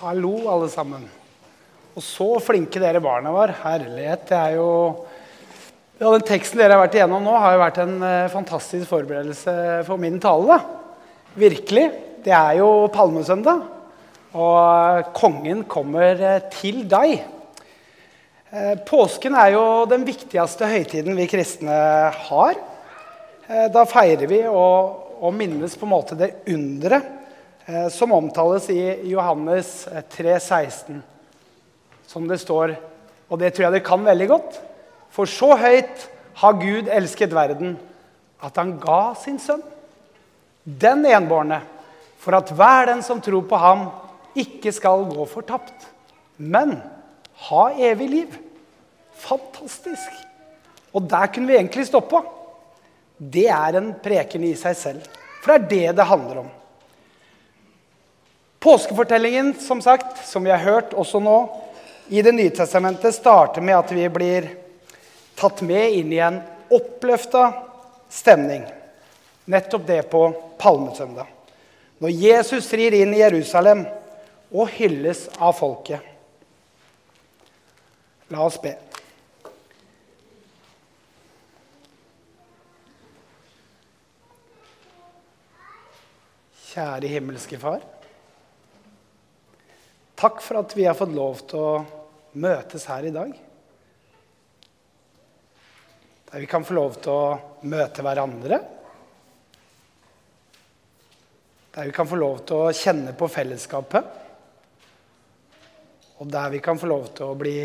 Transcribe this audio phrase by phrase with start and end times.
[0.00, 1.02] Hallo, alle sammen.
[1.92, 3.50] Og så flinke dere barna var.
[3.66, 4.22] Herlighet.
[4.30, 4.68] Det er jo
[5.98, 9.52] ja, Den teksten dere har vært igjennom nå, har jo vært en eh, fantastisk forberedelse
[9.84, 10.56] for min tale.
[10.56, 11.04] da.
[11.42, 11.84] Virkelig.
[12.24, 13.60] Det er jo palmesøndag,
[14.32, 17.20] og eh, kongen kommer eh, til deg.
[18.88, 21.76] Påsken er jo den viktigste høytiden vi kristne
[22.24, 22.56] har.
[23.70, 27.19] Da feirer vi og, og minnes på en måte det underet
[27.92, 31.00] som omtales i Johannes eh, 3,16.
[32.06, 32.74] Som det står,
[33.30, 34.56] og det tror jeg dere kan veldig godt.
[35.14, 36.06] For så høyt
[36.40, 37.76] har Gud elsket verden,
[38.42, 39.62] at han ga sin sønn.
[40.64, 41.60] Den enbårne,
[42.20, 43.88] for at hver den som tror på ham,
[44.38, 45.88] ikke skal gå fortapt,
[46.36, 46.76] men
[47.48, 48.36] ha evig liv.
[49.20, 50.10] Fantastisk.
[50.94, 52.22] Og der kunne vi egentlig stoppa.
[53.20, 55.20] Det er en preken i seg selv.
[55.42, 56.50] For det er det det handler om.
[58.60, 61.36] Påskefortellingen, som sagt, som vi har hørt også nå,
[62.08, 64.48] i Det nye testamentet starter med at vi blir
[65.38, 67.44] tatt med inn i en oppløfta
[68.12, 68.66] stemning.
[69.44, 70.24] Nettopp det på
[70.58, 71.26] palmesøndag.
[72.02, 73.86] Når Jesus rir inn i Jerusalem
[74.50, 76.04] og hylles av folket.
[78.28, 78.74] La oss be.
[86.74, 87.99] Kjære himmelske Far.
[90.20, 91.76] Takk for at vi har fått lov til å
[92.42, 93.30] møtes her i dag.
[96.28, 98.58] Der vi kan få lov til å møte hverandre.
[101.72, 104.12] Der vi kan få lov til å kjenne på fellesskapet.
[106.20, 107.56] Og der vi kan få lov til å bli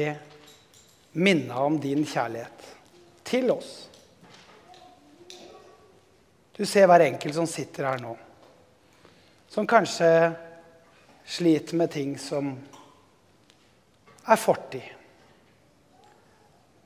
[1.19, 2.71] minna om din kjærlighet
[3.27, 3.75] til oss.
[6.55, 8.15] Du ser hver enkelt som sitter her nå,
[9.51, 10.07] som kanskje
[11.25, 12.53] sliter med ting som
[14.25, 14.91] er fortid.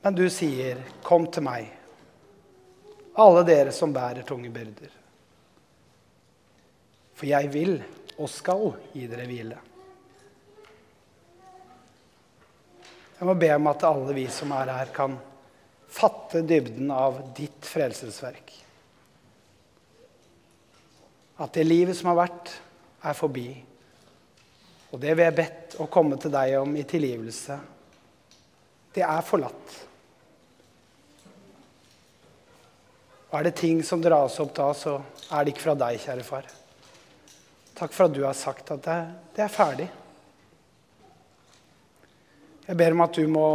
[0.02, 1.68] Men du sier, 'Kom til meg,
[3.16, 4.96] alle dere som bærer tunge byrder.'
[7.14, 7.84] For jeg vil
[8.18, 9.58] og skal gi dere hvile.
[13.20, 15.18] Jeg må be om at alle vi som er her, kan
[15.92, 18.54] fatte dybden av ditt frelsesverk.
[21.40, 22.54] At det livet som har vært,
[23.04, 23.48] er forbi.
[24.90, 27.60] Og det vi er bedt å komme til deg om i tilgivelse,
[28.96, 29.76] det er forlatt.
[33.30, 34.96] Og er det ting som dras opp da, så
[35.30, 36.48] er det ikke fra deg, kjære far.
[37.78, 39.86] Takk for at du har sagt at det, er ferdig.
[42.66, 43.46] Jeg ber om at du må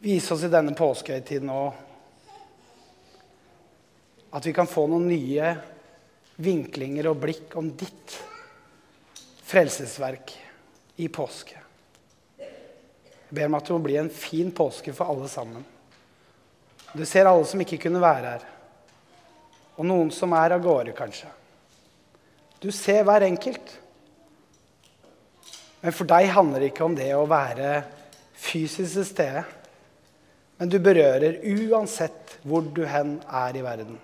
[0.00, 1.84] vise oss i denne påskehøytiden òg
[4.28, 5.52] at vi kan få noen nye
[6.44, 8.16] vinklinger og blikk om ditt
[9.48, 10.34] frelsesverk
[11.00, 11.56] i påske.
[12.38, 15.64] Jeg ber om at det må bli en fin påske for alle sammen.
[16.92, 18.46] Du ser alle som ikke kunne være her,
[19.78, 21.28] og noen som er av gårde, kanskje.
[22.58, 23.76] Du ser hver enkelt.
[25.80, 27.84] Men for deg handler det ikke om det å være
[28.34, 29.44] fysisk til stede.
[30.58, 34.00] Men du berører uansett hvor du hen er i verden.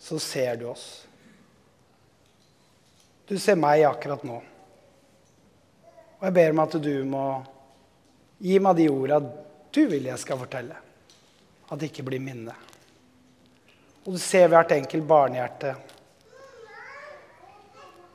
[0.00, 1.04] Så ser du oss.
[3.30, 4.40] Du ser meg akkurat nå.
[6.18, 7.26] Og jeg ber om at du må
[8.42, 9.20] gi meg de orda
[9.70, 10.74] du vil jeg skal fortelle.
[11.70, 12.56] At det ikke blir minne.
[14.02, 15.76] Og du ser hvert enkelt barnehjerte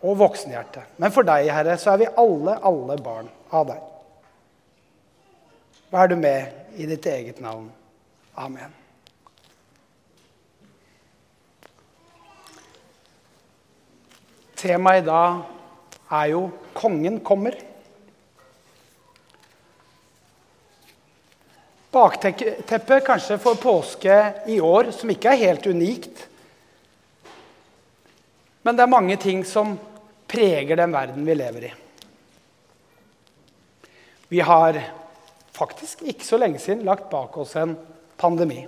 [0.03, 0.84] og voksenhjerte.
[1.00, 3.92] Men for deg, Herre, så er vi alle, alle barn av deg.
[5.96, 7.70] Vær du med i ditt eget navn.
[8.36, 8.84] Amen.
[14.55, 15.41] Temaet i dag
[16.11, 17.61] er jo 'Kongen kommer'.
[21.91, 26.27] Bakteppet kanskje for påske i år, som ikke er helt unikt.
[28.63, 29.77] Men det er mange ting som
[30.27, 31.73] preger den verden vi lever i.
[34.28, 34.81] Vi har
[35.53, 37.78] faktisk ikke så lenge siden lagt bak oss en
[38.17, 38.66] pandemi.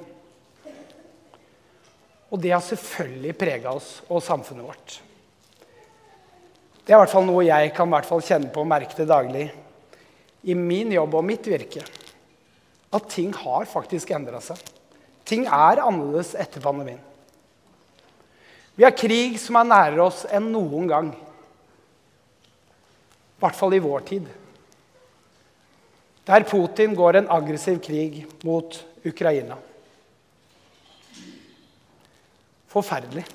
[2.30, 5.01] Og det har selvfølgelig prega oss og samfunnet vårt.
[6.88, 9.50] Det er i hvert fall noe jeg kan kjenne på og merke det daglig
[10.48, 11.84] i min jobb og mitt virke.
[12.95, 14.56] At ting har faktisk endra seg.
[15.28, 17.04] Ting er annerledes etter pandemien.
[18.80, 21.12] Vi har krig som er nærere oss enn noen gang.
[23.36, 24.31] I hvert fall i vår tid.
[26.31, 29.60] Der Putin går en aggressiv krig mot Ukraina.
[32.72, 33.28] Forferdelig.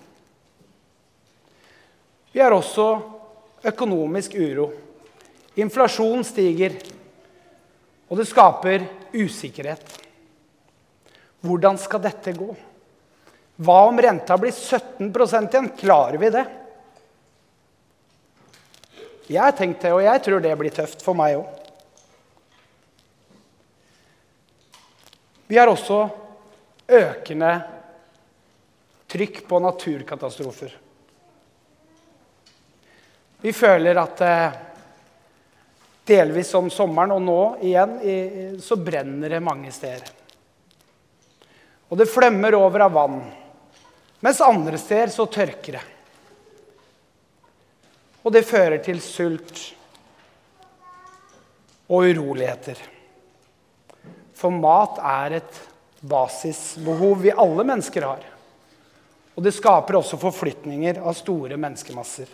[2.32, 3.20] Vi har også
[3.68, 4.70] økonomisk uro
[5.60, 6.78] Inflasjonen stiger,
[8.08, 9.84] og det skaper usikkerhet.
[11.44, 12.48] Hvordan skal dette gå?
[13.62, 15.68] Hva om renta blir 17% igjen?
[15.76, 16.44] Klarer vi det?
[19.28, 21.58] Jeg har tenkt det, og jeg tror det blir tøft for meg òg.
[25.52, 26.06] Vi har også
[26.88, 27.52] økende
[29.12, 30.72] trykk på naturkatastrofer.
[33.42, 34.58] Vi føler at eh,
[36.06, 40.10] delvis om sommeren og nå igjen så brenner det mange steder.
[41.92, 43.18] Og det flømmer over av vann.
[44.22, 45.82] Mens andre steder så tørker det.
[48.22, 49.60] Og det fører til sult
[51.90, 52.78] og uroligheter.
[54.38, 55.58] For mat er et
[56.00, 58.22] basisbehov vi alle mennesker har.
[59.34, 62.30] Og det skaper også forflytninger av store menneskemasser.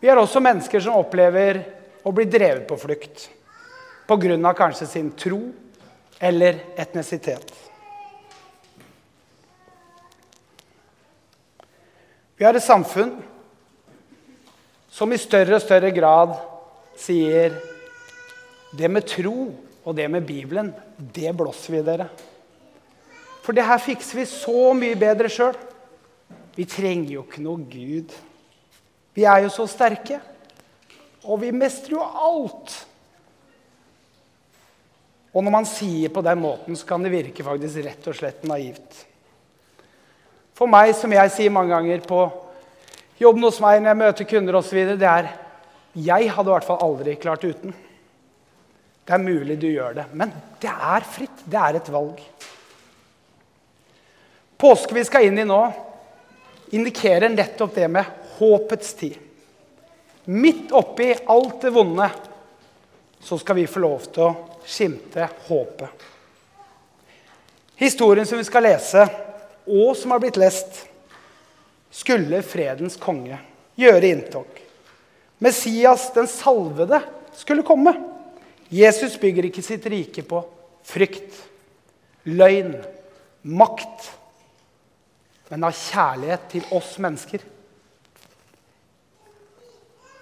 [0.00, 1.60] Vi har også mennesker som opplever
[2.02, 3.28] å bli drevet på flukt
[4.08, 4.54] pga.
[4.54, 5.52] kanskje sin tro
[6.18, 7.52] eller etnisitet.
[12.36, 13.18] Vi har et samfunn
[14.90, 16.32] som i større og større grad
[16.96, 17.52] sier
[18.72, 19.52] det med tro
[19.84, 22.08] og det med Bibelen, det blåser vi dere.
[23.44, 25.56] For det her fikser vi så mye bedre sjøl.
[26.56, 28.12] Vi trenger jo ikke noe Gud.
[29.16, 30.20] Vi er jo så sterke.
[31.26, 32.74] Og vi mestrer jo alt.
[35.30, 38.46] Og når man sier på den måten, så kan det virke faktisk rett og slett
[38.48, 39.04] naivt.
[40.58, 42.24] For meg, som jeg sier mange ganger på
[43.20, 45.30] jobben hos meg når jeg møter kunder osv., det er
[45.90, 47.72] Jeg hadde i hvert fall aldri klart uten.
[49.04, 50.30] Det er mulig du gjør det, men
[50.62, 51.42] det er fritt.
[51.44, 52.20] Det er et valg.
[54.60, 55.60] Påske vi skal inn i nå,
[56.76, 59.18] indikerer nettopp det med håpets tid.
[60.24, 62.10] Midt oppi alt det vonde
[63.20, 66.06] så skal vi få lov til å skimte håpet.
[67.80, 69.04] Historien som vi skal lese,
[69.68, 70.82] og som har blitt lest,
[71.90, 73.38] skulle fredens konge
[73.80, 74.48] gjøre inntog.
[75.40, 77.00] Messias, den salvede,
[77.36, 77.94] skulle komme.
[78.68, 80.42] Jesus bygger ikke sitt rike på
[80.86, 81.32] frykt,
[82.28, 82.76] løgn,
[83.42, 84.10] makt,
[85.50, 87.42] men av kjærlighet til oss mennesker.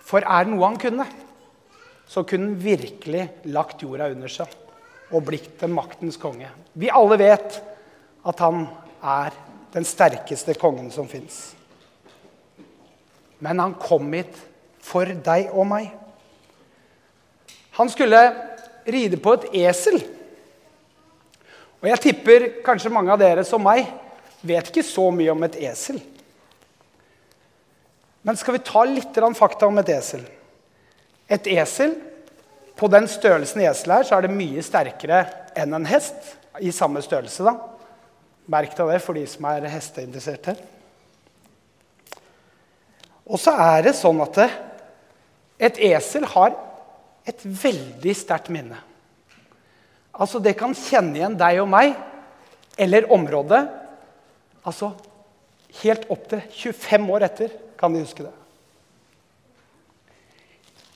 [0.09, 1.05] For er det noe han kunne,
[2.09, 4.55] så kunne han virkelig lagt jorda under seg
[5.13, 6.49] og blitt den maktens konge.
[6.73, 7.61] Vi alle vet
[8.29, 8.65] at han
[9.05, 9.37] er
[9.75, 11.53] den sterkeste kongen som fins.
[13.45, 14.37] Men han kom hit
[14.83, 15.93] for deg og meg.
[17.79, 18.21] Han skulle
[18.89, 20.01] ride på et esel.
[21.79, 23.85] Og jeg tipper kanskje mange av dere som meg
[24.43, 26.01] vet ikke så mye om et esel.
[28.23, 30.25] Men skal vi ta litt fakta om et esel?
[31.29, 31.94] Et esel,
[32.79, 35.25] på den størrelsen esel er, så er det mye sterkere
[35.59, 36.37] enn en hest.
[36.59, 37.55] I samme størrelse, da.
[38.50, 40.56] Merk deg det for de som er hesteinteresserte.
[43.29, 44.41] Og så er det sånn at
[45.69, 46.56] et esel har
[47.29, 48.79] et veldig sterkt minne.
[50.19, 51.93] Altså, det kan kjenne igjen deg og meg
[52.81, 53.61] eller området.
[54.67, 54.94] Altså
[55.82, 56.43] helt opp til
[56.73, 58.35] 25 år etter kan de huske det.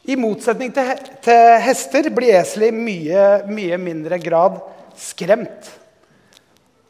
[0.02, 0.88] I motsetning til,
[1.62, 4.58] hester blir esel i mye, mye mindre grad
[4.98, 5.70] skremt.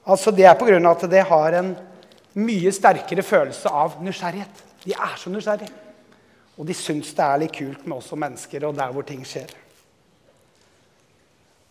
[0.09, 0.81] Altså Det er pga.
[0.91, 1.75] at det har en
[2.35, 4.63] mye sterkere følelse av nysgjerrighet.
[4.85, 5.71] De er så nysgjerrige.
[6.59, 9.23] Og de syns det er litt kult med oss som mennesker og der hvor ting
[9.25, 9.51] skjer.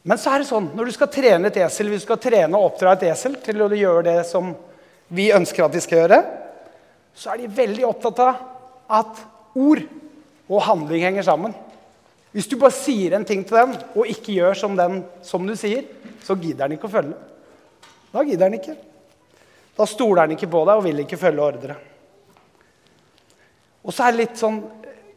[0.03, 2.57] Men så er det sånn, når du skal trene et esel, hvis du skal trene
[2.57, 4.53] og oppdra et esel til å gjøre det som
[5.13, 6.21] vi ønsker at de skal gjøre,
[7.15, 8.39] så er de veldig opptatt av
[9.01, 9.21] at
[9.57, 9.83] ord
[10.51, 11.55] og handling henger sammen.
[12.31, 15.55] Hvis du bare sier en ting til den og ikke gjør som, den, som du
[15.59, 15.83] sier,
[16.23, 17.17] så gidder den ikke å følge.
[18.11, 18.75] Da gidder han ikke.
[19.75, 21.75] Da stoler han ikke på deg og vil ikke følge ordre.
[23.81, 24.61] Og så er det litt sånn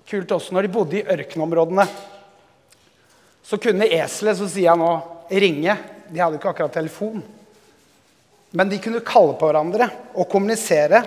[0.09, 1.87] kult også når de bodde i ørkenområdene.
[3.45, 4.93] Så kunne eselet, så sier jeg nå,
[5.45, 5.77] ringe.
[6.09, 7.21] De hadde ikke akkurat telefon.
[8.55, 11.03] Men de kunne kalle på hverandre og kommunisere.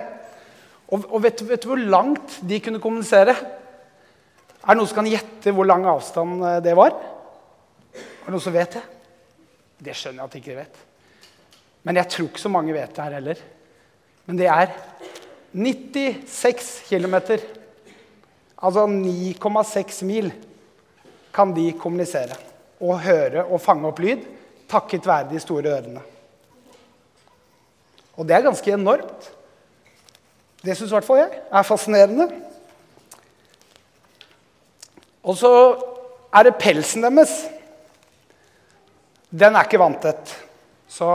[0.88, 3.34] Og, og vet, vet, du hvor langt de kunne kommunisere?
[3.34, 6.96] Er det noen som kan gjette hvor lang avstand eh, det var?
[7.94, 8.84] Er det noen som vet det?
[9.78, 10.80] Det skjønner jeg at de ikke vet.
[11.86, 13.44] Men jeg tror ikke så mange vet det her heller.
[14.28, 14.74] Men det er
[15.54, 17.16] 96 km.
[18.58, 20.32] Altså 9,6 mil
[21.32, 22.36] kan de kommunisere
[22.82, 24.26] og høre og fange opp lyd
[24.68, 26.02] takket være de store ørene.
[28.18, 29.28] Og det er ganske enormt.
[30.68, 32.26] Det syns i hvert fall jeg er fascinerende.
[35.24, 35.52] Og så
[36.36, 37.32] er det pelsen deres.
[39.32, 40.34] Den er ikke vanntett.
[40.88, 41.08] Så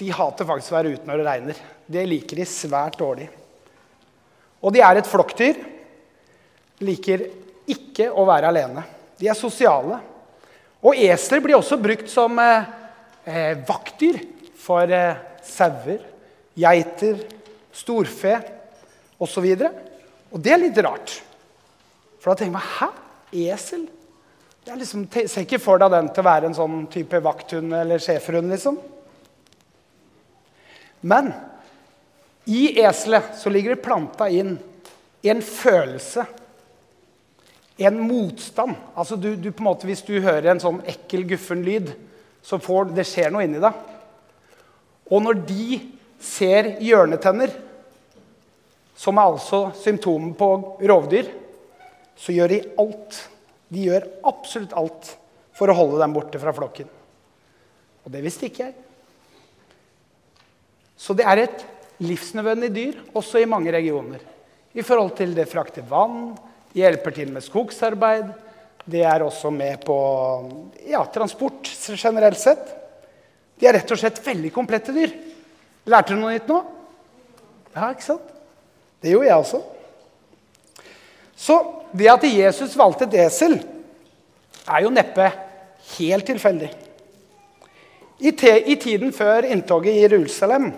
[0.00, 1.60] de hater faktisk å være ute når det regner.
[1.94, 3.28] Det liker de svært dårlig.
[4.62, 5.60] Og de er et flokkdyr.
[6.82, 7.22] Liker
[7.70, 8.82] ikke å være alene.
[9.20, 10.00] De er sosiale.
[10.82, 12.66] Og esler blir også brukt som eh,
[13.30, 14.18] eh vaktdyr
[14.58, 16.02] for eh, sauer,
[16.58, 17.22] geiter,
[17.70, 18.34] storfe
[19.22, 19.46] osv.
[19.46, 19.72] Og, så
[20.32, 21.16] og det er litt rart.
[22.22, 22.90] For da tenker man Hæ?
[23.32, 23.86] Esel?
[24.62, 28.02] Jeg liksom, ser ikke for deg den til å være en sånn type vakthund eller
[28.02, 28.76] schæferhund, liksom.
[31.02, 31.32] Men
[32.46, 34.54] i eselet så ligger det planta inn
[35.26, 36.28] en følelse.
[37.82, 38.76] En motstand.
[38.94, 41.90] Altså du, du, på en måte, Hvis du hører en sånn ekkel, guffen lyd,
[42.42, 43.82] så får det skjer noe inni deg.
[45.10, 45.80] Og når de
[46.22, 47.50] ser hjørnetenner,
[48.96, 50.48] som er altså symptomet på
[50.88, 51.30] rovdyr,
[52.16, 53.20] så gjør de alt
[53.72, 55.14] de gjør absolutt alt
[55.56, 56.88] for å holde dem borte fra flokken.
[58.04, 58.74] Og det visste ikke jeg.
[60.98, 61.64] Så det er et
[62.02, 64.20] livsnødvendig dyr også i mange regioner.
[64.76, 66.34] I forhold til det frakter vann,
[66.76, 68.28] hjelper til med skogsarbeid.
[68.84, 69.96] Det er også med på
[70.88, 72.64] ja, transport generelt sett.
[73.56, 75.12] De er rett og slett veldig komplette dyr.
[75.88, 76.60] Lærte du noe nytt nå?
[77.72, 78.31] Ja, ikke sant?
[79.02, 79.62] Det gjorde jeg også.
[81.36, 81.58] Så
[81.92, 83.58] det at Jesus valgte et esel,
[84.62, 85.26] er jo neppe
[85.96, 86.70] helt tilfeldig.
[88.22, 90.68] I, I, tiden før inntoget i Jerusalem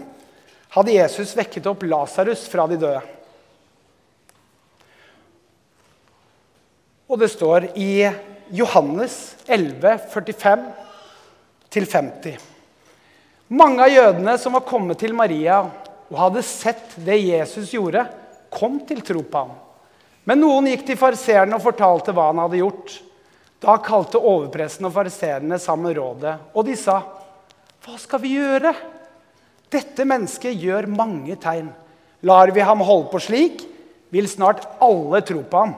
[0.72, 3.02] hadde Jesus vekket opp Lasarus fra de døde.
[7.12, 8.08] Og det står i
[8.56, 9.98] Johannes 11,
[11.70, 12.40] 45-50.
[13.52, 15.60] Mange av jødene som var kommet til Maria
[16.10, 18.04] og hadde sett det Jesus gjorde,
[18.52, 19.54] kom til tro på ham.
[20.24, 22.94] Men noen gikk til fariseerne og fortalte hva han hadde gjort.
[23.60, 27.02] Da kalte overpresten og fariseerne sammen rådet, og de sa,
[27.84, 28.74] 'Hva skal vi gjøre?'
[29.70, 31.72] Dette mennesket gjør mange tegn.
[32.22, 33.64] Lar vi ham holde på slik,
[34.10, 35.74] vil snart alle tro på ham.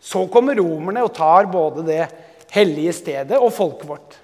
[0.00, 2.08] Så kommer romerne og tar både det
[2.52, 4.18] hellige stedet og folket vårt.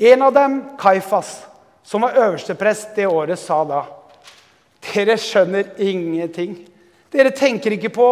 [0.00, 1.42] En av dem, Kaifas,
[1.82, 3.82] som var øversteprest det året, sa da.:
[4.80, 6.56] Dere skjønner ingenting.
[7.12, 8.08] Dere tenker ikke på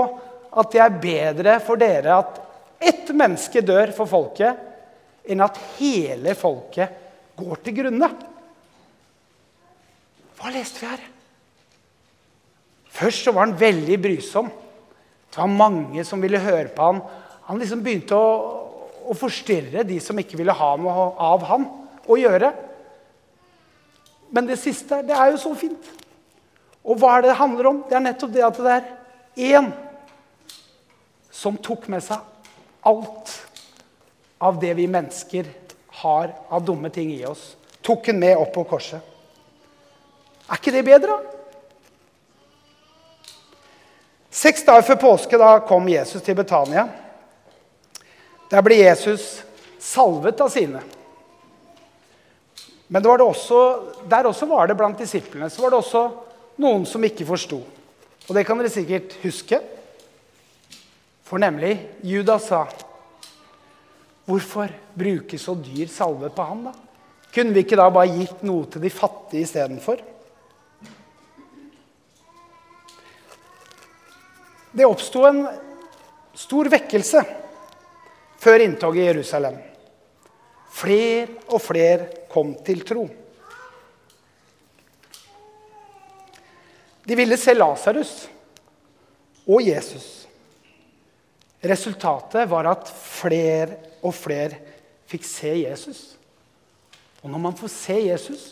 [0.59, 2.41] at det er bedre for dere at
[2.79, 4.59] ett menneske dør for folket,
[5.29, 7.07] enn at hele folket
[7.39, 8.09] går til grunne.
[10.39, 11.03] Hva leste vi her?
[12.99, 14.49] Først så var han veldig brysom.
[15.29, 17.03] Det var mange som ville høre på han.
[17.49, 18.31] Han liksom begynte å,
[19.11, 21.67] å forstyrre de som ikke ville ha noe av han
[22.09, 22.53] å gjøre.
[24.35, 25.91] Men det siste det er jo så fint.
[26.89, 27.83] Og hva er det det handler om?
[27.85, 28.89] Det er nettopp det at det er
[29.53, 29.71] én
[31.31, 33.35] som tok med seg alt
[34.43, 35.51] av det vi mennesker
[36.01, 37.57] har av dumme ting i oss.
[37.85, 39.03] Tok den med opp på korset.
[40.49, 41.19] Er ikke det bedre?
[44.33, 46.87] Seks dager før påske da kom Jesus til Betania.
[48.49, 49.43] Der ble Jesus
[49.83, 50.81] salvet av sine.
[52.89, 53.61] Men det det også,
[54.09, 56.03] der også var det blant disiplene så var det også
[56.63, 57.59] noen som ikke forsto.
[58.29, 59.61] Og det kan dere sikkert huske.
[61.29, 62.67] For nemlig Judas sa
[64.29, 66.75] Hvorfor bruke så dyr salve på han, da?
[67.33, 70.03] Kunne vi ikke da bare gitt noe til de fattige istedenfor?
[74.77, 75.41] Det oppsto en
[76.37, 77.23] stor vekkelse
[78.39, 79.57] før inntoget i Jerusalem.
[80.77, 83.07] Fler og flere kom til tro.
[87.09, 88.15] De ville se Lasarus
[89.49, 90.29] og Jesus.
[91.65, 94.59] Resultatet var at flere og flere
[95.09, 96.03] fikk se Jesus.
[97.23, 98.51] Og når man får se Jesus,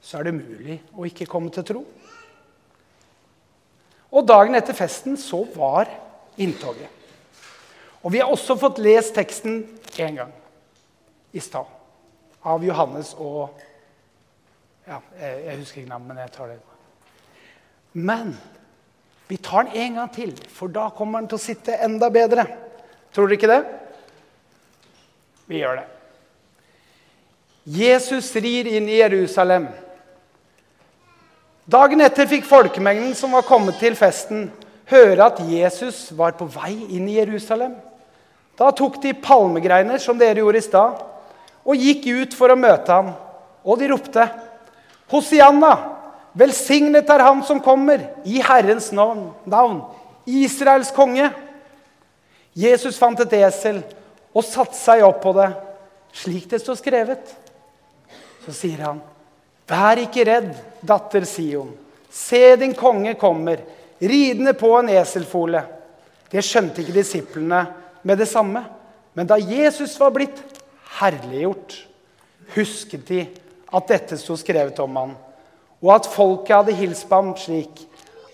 [0.00, 1.82] så er det mulig å ikke komme til tro.
[4.10, 5.90] Og dagen etter festen så var
[6.40, 6.88] inntoget.
[8.00, 9.60] Og vi har også fått lest teksten
[10.00, 10.32] én gang
[11.36, 11.68] i stad.
[12.40, 13.50] Av Johannes og
[14.86, 16.60] ja, jeg, husker ikke navnet, men jeg tar det.
[17.92, 18.34] Men
[19.30, 22.46] vi tar den en gang til, for da kommer den til å sitte enda bedre.
[23.14, 23.60] Tror dere ikke det?
[25.50, 25.86] Vi gjør det.
[27.70, 29.68] Jesus rir inn i Jerusalem.
[31.70, 34.48] Dagen etter fikk folkemengden som var kommet til festen,
[34.90, 37.76] høre at Jesus var på vei inn i Jerusalem.
[38.58, 40.98] Da tok de palmegreiner, som dere gjorde i stad,
[41.62, 43.12] og gikk ut for å møte ham.
[43.62, 44.26] Og de ropte,
[45.10, 45.99] Hosianna!
[46.38, 49.30] Velsignet er Han som kommer, i Herrens navn,
[50.26, 51.30] Israels konge.
[52.54, 53.80] Jesus fant et esel
[54.34, 55.48] og satte seg opp på det,
[56.14, 57.34] slik det står skrevet.
[58.44, 59.00] Så sier han,
[59.70, 61.70] 'Vær ikke redd, datter Sion.
[62.10, 63.60] Se, din konge kommer,
[64.00, 65.62] ridende på en eselfole.'
[66.30, 67.66] Det skjønte ikke disiplene
[68.02, 68.64] med det samme.
[69.14, 70.38] Men da Jesus var blitt
[71.00, 71.74] herliggjort,
[72.54, 73.24] husket de
[73.74, 75.14] at dette sto skrevet om han,
[75.80, 77.86] og at folket hadde hilst på ham slik.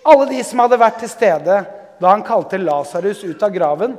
[0.07, 1.61] Alle de som hadde vært til stede
[1.97, 3.95] da han kalte Lasarus ut av graven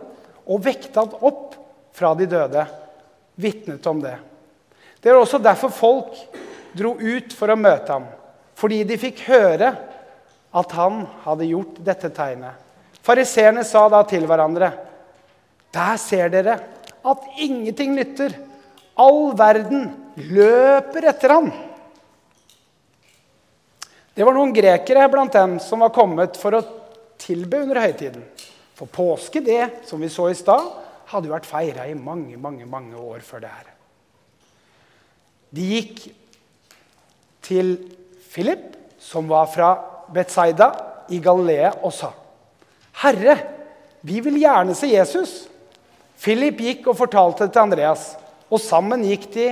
[0.49, 1.57] og vekta han opp
[1.97, 2.63] fra de døde,
[3.35, 4.15] vitnet om det.
[5.01, 6.15] Det var også derfor folk
[6.77, 8.07] dro ut for å møte ham,
[8.59, 9.73] fordi de fikk høre
[10.59, 12.55] at han hadde gjort dette tegnet.
[13.05, 14.71] Fariseerne sa da til hverandre.:
[15.73, 16.59] Der ser dere
[17.05, 18.35] at ingenting nytter.
[18.99, 21.53] All verden løper etter ham.
[24.19, 26.65] Det var noen grekere blant dem som var kommet for å
[27.23, 28.25] tilbe under høytiden.
[28.75, 30.65] For påske, det som vi så i stad,
[31.13, 33.69] hadde jo vært feira i mange, mange, mange år før det her.
[35.55, 36.03] De gikk
[37.47, 37.73] til
[38.33, 39.71] Philip, som var fra
[40.11, 40.73] Betzaida
[41.15, 42.11] i Galilea, og sa,
[42.99, 43.39] 'Herre,
[44.03, 45.47] vi vil gjerne se Jesus.'
[46.19, 48.17] Philip gikk og fortalte det til Andreas,
[48.51, 49.51] og sammen gikk de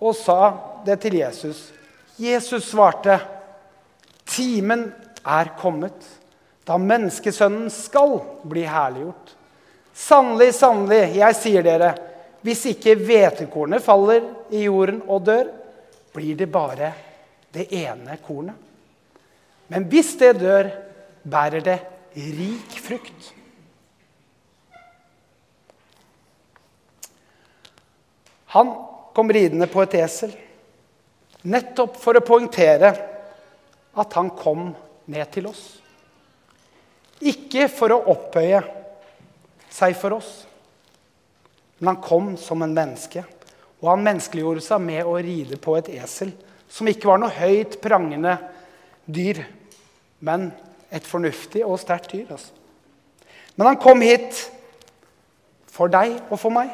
[0.00, 0.52] og sa
[0.84, 1.70] det til Jesus.
[2.18, 3.20] Jesus svarte,
[4.38, 4.92] 'Timen
[5.26, 6.14] er kommet.'
[6.68, 9.32] da menneskesønnen skal bli herliggjort.
[9.96, 11.94] Sannelig, sannelig, jeg sier dere,
[12.44, 15.48] hvis ikke hvetekornet faller i jorden og dør,
[16.12, 16.92] blir det bare
[17.56, 18.54] det ene kornet.
[19.72, 20.68] Men hvis det dør,
[21.24, 21.78] bærer det
[22.36, 23.32] rik frukt.
[28.52, 28.70] Han
[29.16, 30.30] kom ridende på et esel,
[31.48, 32.92] nettopp for å poengtere
[33.98, 34.72] at han kom
[35.08, 35.62] ned til oss.
[37.18, 38.60] Ikke for å opphøye
[39.72, 40.30] seg for oss,
[41.78, 43.24] men han kom som en menneske.
[43.78, 46.32] Og han menneskeliggjorde seg med å ride på et esel,
[46.68, 48.34] som ikke var noe høyt prangende
[49.06, 49.44] dyr,
[50.20, 50.50] men
[50.90, 52.32] et fornuftig og sterkt dyr.
[52.34, 52.54] Altså.
[53.56, 54.44] Men han kom hit
[55.70, 56.72] for deg og for meg.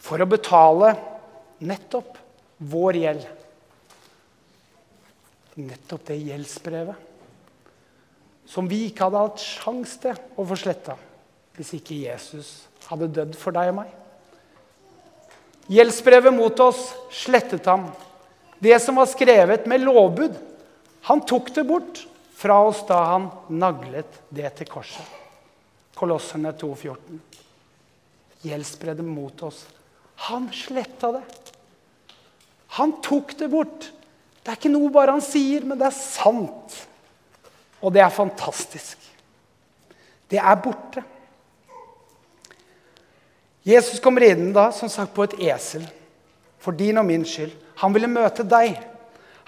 [0.00, 0.94] For å betale
[1.62, 2.18] nettopp
[2.70, 3.26] vår gjeld.
[5.58, 7.06] Nettopp det gjeldsbrevet
[8.50, 10.96] som vi ikke hadde hatt sjans til å få sletta
[11.54, 12.50] hvis ikke Jesus
[12.88, 13.90] hadde dødd for deg og meg.
[15.70, 16.80] Gjeldsbrevet mot oss
[17.14, 17.90] slettet ham.
[18.58, 20.34] Det som var skrevet med lovbud,
[21.06, 22.00] han tok det bort
[22.40, 25.04] fra oss da han naglet det til korset.
[25.98, 27.20] Kolossene 2,14.
[28.48, 29.66] Gjeldsbrevet mot oss.
[30.30, 31.22] Han sletta det.
[32.80, 33.90] Han tok det bort.
[34.40, 36.76] Det er ikke noe bare han sier, men det er sant.
[37.80, 38.98] Og det er fantastisk.
[40.30, 41.02] Det er borte.
[43.66, 45.84] Jesus kom ridende da, som sagt, på et esel
[46.60, 47.52] for din og min skyld.
[47.80, 48.76] Han ville møte deg.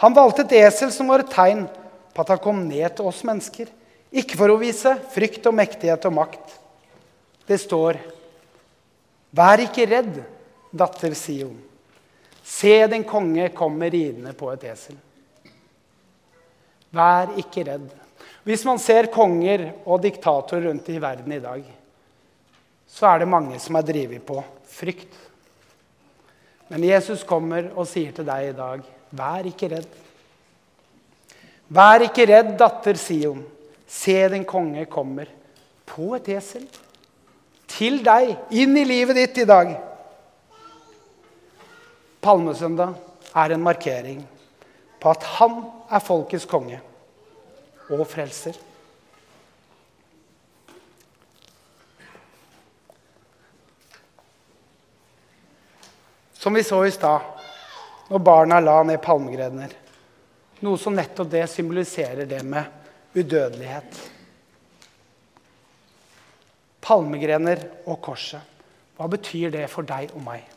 [0.01, 1.67] Han valgte et esel som var et tegn
[2.13, 3.69] på at han kom ned til oss mennesker.
[4.13, 6.57] Ikke for å vise frykt og mektighet og makt.
[7.49, 8.01] Det står
[9.33, 10.19] Vær ikke redd,
[10.77, 11.57] datter Sion.
[12.53, 14.99] Se, din konge kommer ridende på et esel.
[16.93, 17.89] Vær ikke redd.
[18.45, 21.63] Hvis man ser konger og diktatorer rundt i verden i dag,
[22.93, 25.15] så er det mange som er drevet på frykt.
[26.69, 28.83] Men Jesus kommer og sier til deg i dag,
[29.17, 29.95] vær ikke redd.
[31.73, 33.41] Vær ikke redd, datter Sion.
[33.89, 35.31] Se, din konge kommer
[35.89, 36.67] på et esel.
[37.73, 39.73] Til deg, inn i livet ditt i dag.
[42.23, 42.95] Palmesøndag
[43.35, 44.21] er en markering
[45.03, 45.57] på at han
[45.91, 46.79] er folkets konge
[47.91, 48.55] og frelser.
[56.39, 57.27] Som vi så i stad,
[58.11, 59.75] når barna la ned palmegrener.
[60.63, 64.01] Noe som nettopp det symboliserer det med udødelighet.
[66.83, 68.43] Palmegrener og korset.
[68.95, 70.52] Hva betyr det for deg og meg?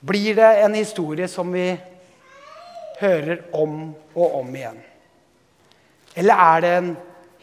[0.00, 1.66] Blir det en historie som vi
[3.00, 4.78] hører om og om igjen?
[6.14, 6.90] Eller er det en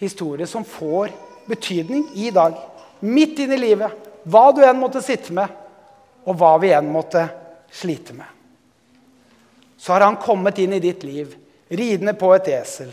[0.01, 1.13] historie som får
[1.45, 2.57] betydning i dag?
[2.99, 3.93] Midt inn i livet.
[4.27, 5.47] Hva du enn måtte sitte med,
[6.27, 7.23] og hva vi enn måtte
[7.71, 8.27] slite med.
[9.77, 11.35] Så har han kommet inn i ditt liv,
[11.69, 12.89] ridende på et esel,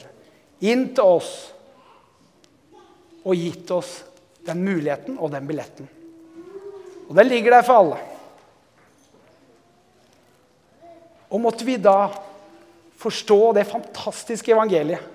[0.61, 1.33] inn til oss
[3.25, 3.97] og gitt oss
[4.45, 5.89] den muligheten og den billetten.
[7.09, 8.14] Og den ligger der for alle.
[11.35, 12.13] Og måtte vi da
[13.01, 15.11] forstå det fantastiske evangeliet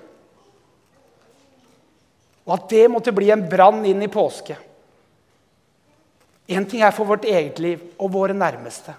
[2.44, 4.56] Og at det måtte bli en brann inn i påske.
[6.50, 8.96] Én ting er for vårt eget liv og våre nærmeste.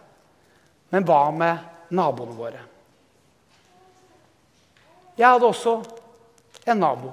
[0.94, 2.60] Men hva med naboene våre?
[5.18, 5.74] Jeg hadde også
[6.70, 7.10] en nabo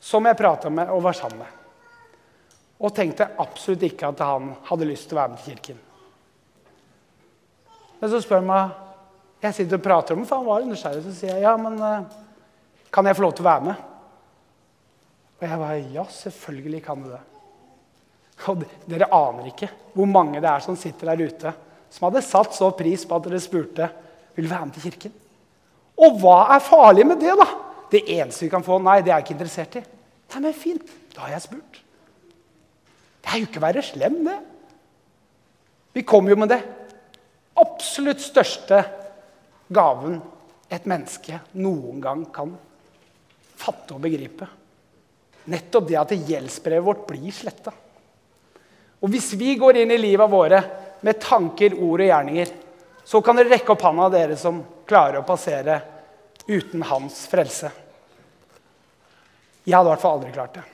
[0.00, 1.52] som jeg prata med og var sammen med.
[2.80, 5.84] Og tenkte absolutt ikke at han hadde lyst til å være med til kirken.
[8.00, 8.78] Men så spør han meg
[9.40, 11.04] Jeg sitter og prater om det, for han var nysgjerrig.
[11.06, 12.18] Så sier jeg ja, men eh,
[12.92, 13.86] kan jeg få lov til å være med?
[15.40, 17.20] Og jeg bare ja, selvfølgelig kan du det.
[18.50, 21.52] Og dere aner ikke hvor mange det er som sitter der ute
[21.90, 23.88] som hadde satt så pris på at dere spurte
[24.36, 25.14] vil du være med til kirken.
[26.00, 27.46] Og hva er farlig med det, da?
[27.90, 29.82] Det eneste vi kan få, nei, det er jeg ikke interessert i.
[30.30, 30.92] Nei, men fint.
[31.16, 31.80] Da har jeg spurt.
[33.20, 34.36] Det er jo ikke å være slem, det.
[35.98, 36.60] Vi kommer jo med det
[37.60, 38.80] absolutt største
[39.70, 40.18] gaven
[40.70, 42.54] et menneske noen gang kan
[43.60, 44.46] fatte og begripe.
[45.50, 47.72] Nettopp det at gjeldsbrevet vårt blir sletta.
[49.00, 50.60] Og hvis vi går inn i livet våre
[51.00, 52.50] med tanker, ord og gjerninger,
[53.04, 55.80] så kan dere rekke opp handa, dere som klarer å passere
[56.46, 57.70] uten hans frelse.
[59.64, 60.66] Jeg hadde i hvert fall aldri klart det.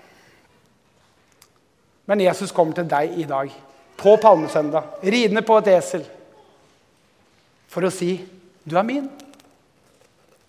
[2.06, 3.50] Men Jesus kommer til deg i dag,
[3.96, 6.04] på palmesøndag, ridende på et esel,
[7.68, 8.24] for å si,
[8.66, 9.10] 'Du er min.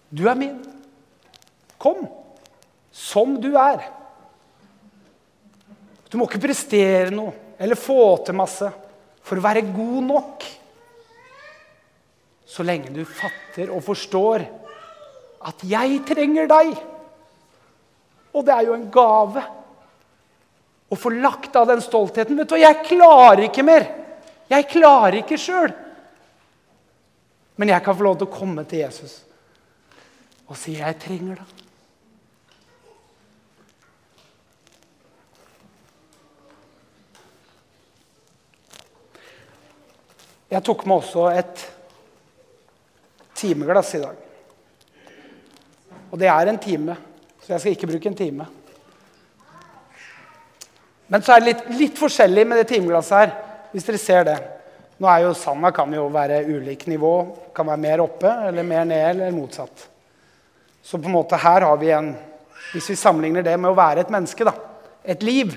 [0.09, 0.57] Du er min.
[1.77, 2.07] Kom
[2.91, 3.93] som du er.'
[6.09, 8.69] Du må ikke prestere noe eller få til masse
[9.21, 10.45] for å være god nok.
[12.47, 14.47] Så lenge du fatter og forstår
[15.41, 16.77] at 'jeg trenger deg'.
[18.33, 19.43] Og det er jo en gave
[20.89, 22.37] å få lagt av den stoltheten.
[22.37, 23.87] Vet du, Jeg klarer ikke mer.
[24.49, 25.73] Jeg klarer ikke sjøl.
[27.57, 29.23] Men jeg kan få lov til å komme til Jesus
[30.47, 31.63] og si 'jeg trenger det'.
[40.49, 41.63] Jeg tok med også et
[43.35, 44.15] timeglass i dag.
[46.11, 46.95] Og det er en time,
[47.41, 48.47] så jeg skal ikke bruke en time.
[51.07, 53.35] Men så er det litt, litt forskjellig med det timeglasset her,
[53.71, 54.37] hvis dere ser det.
[54.97, 57.13] Nå er jo Sanda kan jo være ulik nivå.
[57.55, 59.87] Kan være mer oppe eller mer ned eller motsatt.
[60.81, 62.15] Så på en måte her har vi en
[62.73, 64.51] Hvis vi sammenligner det med å være et menneske, da,
[65.05, 65.53] et liv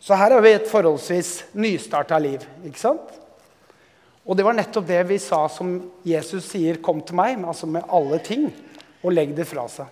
[0.00, 2.42] Så her har vi et forholdsvis nystarta liv.
[2.64, 3.14] ikke sant?
[4.26, 7.84] Og det var nettopp det vi sa som Jesus sier 'kom til meg', altså med
[7.88, 8.52] alle ting,
[9.02, 9.86] og legg det fra seg.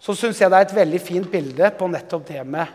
[0.00, 2.66] Så syns jeg det er et veldig fint bilde på nettopp det med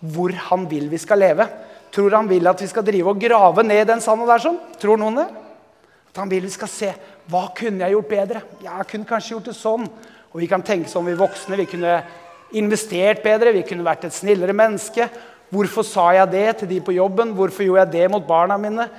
[0.00, 1.48] hvor han vil vi skal leve.
[1.96, 4.58] Tror han vil at vi skal drive og grave ned den sanda der sånn?
[4.80, 5.26] Tror noen det?
[6.10, 6.92] At han vil vi skal se
[7.32, 8.44] hva kunne jeg gjort bedre?
[8.62, 9.88] Jeg kunne kanskje gjort det sånn.
[10.30, 11.56] Og vi kan tenke som vi voksne.
[11.58, 11.96] Vi kunne
[12.56, 15.08] investert bedre, vi kunne vært et snillere menneske.
[15.50, 17.32] Hvorfor sa jeg det til de på jobben?
[17.34, 18.90] Hvorfor gjorde jeg det mot barna mine?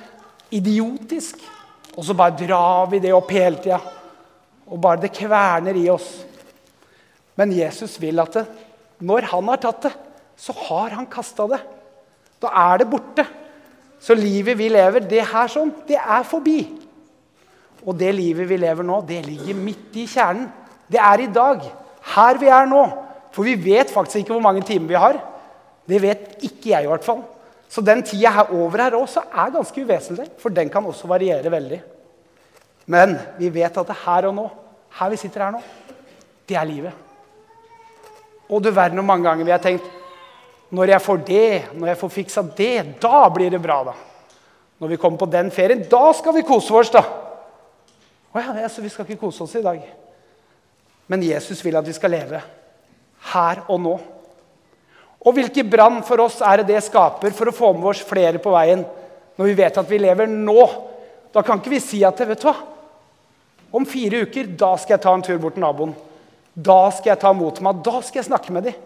[0.50, 1.40] idiotisk.
[1.96, 3.80] Og så bare drar vi det opp hele tida.
[4.68, 6.08] Og bare det kverner i oss.
[7.38, 8.44] Men Jesus vil at det,
[8.98, 9.92] når han har tatt det,
[10.38, 11.60] så har han kasta det.
[12.42, 13.24] Da er det borte.
[14.00, 16.60] Så livet vi lever, det her sånn, det er forbi.
[17.84, 20.46] Og det livet vi lever nå, det ligger midt i kjernen.
[20.88, 21.64] Det er i dag.
[22.14, 22.84] Her vi er nå.
[23.34, 25.18] For vi vet faktisk ikke hvor mange timer vi har.
[25.88, 27.22] Det vet ikke jeg i hvert fall.
[27.68, 31.52] Så den tida her over her også er ganske uvesentlig, for den kan også variere
[31.52, 31.82] veldig.
[32.88, 34.46] Men vi vet at det her og nå,
[35.00, 35.60] her vi sitter her nå,
[36.48, 36.92] det er livet.
[38.48, 39.84] Og du verden hvor mange ganger vi har tenkt
[40.74, 43.94] når jeg får det, når jeg får fiksa det, da blir det bra, da.
[44.78, 47.02] Når vi kommer på den ferien, da skal vi kose oss, da.
[48.28, 49.80] Å ja, så vi skal ikke kose oss i dag.
[51.08, 52.42] Men Jesus vil at vi skal leve
[53.32, 53.94] her og nå.
[55.24, 58.38] Og hvilken brann for oss er det det skaper for å få med oss flere
[58.42, 58.84] på veien
[59.38, 60.60] når vi vet at vi lever nå?
[61.34, 62.54] Da kan ikke vi si at vet du hva,
[63.74, 65.96] om fire uker da skal jeg ta en tur bort til naboen.
[66.54, 68.78] Da skal jeg ta mot meg, da skal jeg snakke med dem.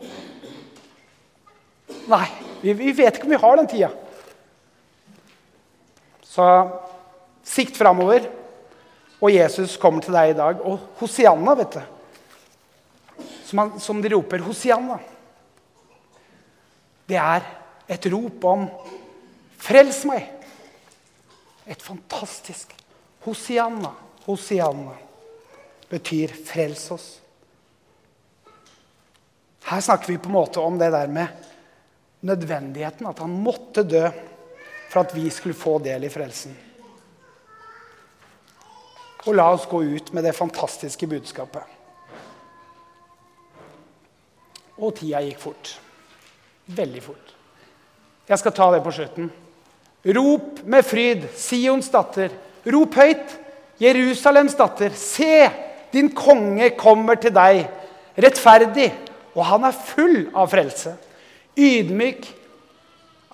[2.12, 2.26] Nei,
[2.60, 3.90] vi, vi vet ikke om vi har den tida.
[6.26, 6.46] Så
[7.46, 8.28] sikt framover.
[9.22, 10.60] Og Jesus kommer til deg i dag.
[10.66, 13.24] Og Hosianna, vet du.
[13.46, 14.44] Som, han, som de roper.
[14.44, 14.98] Hosianna
[17.12, 17.44] det er
[17.88, 18.68] et rop om
[19.58, 20.28] 'Frels meg'.
[21.66, 22.72] Et fantastisk
[23.26, 23.90] Hosianna,
[24.26, 24.94] Hosianna
[25.90, 27.18] betyr 'frels oss'.
[29.64, 31.28] Her snakker vi på en måte om det der med
[32.22, 33.06] nødvendigheten.
[33.06, 34.06] At han måtte dø
[34.92, 36.54] for at vi skulle få del i frelsen.
[39.22, 41.62] Og la oss gå ut med det fantastiske budskapet.
[44.82, 45.76] Og tida gikk fort.
[46.66, 47.34] Veldig fort.
[48.28, 49.30] Jeg skal ta det på slutten.
[50.16, 52.32] Rop med fryd, Sions datter.
[52.66, 53.36] Rop høyt,
[53.82, 54.94] Jerusalems datter.
[54.98, 55.46] Se,
[55.94, 57.64] din konge kommer til deg,
[58.18, 58.90] rettferdig,
[59.36, 60.96] og han er full av frelse.
[61.56, 62.28] Ydmyk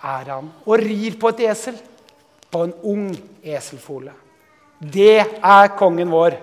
[0.02, 1.76] er han og rir på et esel,
[2.50, 3.11] på en ung
[3.42, 4.12] eselfole.
[4.78, 6.38] Det er kongen vår.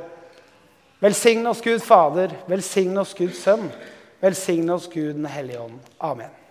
[1.03, 3.67] Velsign oss Gud Fader, velsign oss Gud Sønn,
[4.21, 5.79] velsign oss Gud Den hellige ånd.
[5.99, 6.44] Amen.